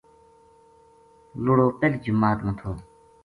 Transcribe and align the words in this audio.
لُڑو 1.43 1.67
پہلی 1.79 1.97
جماعت 2.05 2.39
ما 2.45 2.51
تھو 2.59 2.71